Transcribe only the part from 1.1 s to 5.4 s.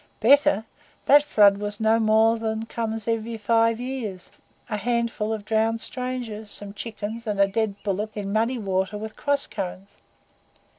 flood was no more than comes every five years a handful